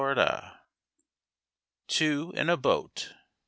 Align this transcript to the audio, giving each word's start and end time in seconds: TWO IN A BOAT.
TWO 1.87 2.31
IN 2.35 2.49
A 2.49 2.57
BOAT. 2.57 3.13